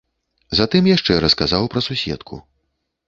Затым 0.59 0.89
яшчэ 0.91 1.19
расказаў 1.25 1.69
пра 1.75 1.85
суседку. 1.89 2.43